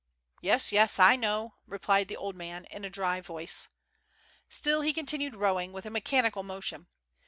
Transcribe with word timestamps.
''"Yes, 0.41 0.71
yes; 0.71 0.97
I 0.97 1.15
know," 1.15 1.57
replied 1.67 2.07
the 2.07 2.17
old 2.17 2.35
man, 2.35 2.65
in 2.71 2.83
a 2.83 2.89
dry 2.89 3.21
voice. 3.21 3.69
Still 4.49 4.81
he 4.81 4.93
continued 4.93 5.35
rowing, 5.35 5.71
with 5.73 5.85
a 5.85 5.91
mechanical 5.91 6.41
motion. 6.41 6.87